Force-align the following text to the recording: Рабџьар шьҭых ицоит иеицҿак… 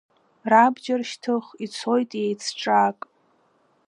Рабџьар 0.51 1.01
шьҭых 1.09 1.45
ицоит 1.65 2.11
иеицҿак… 2.15 2.99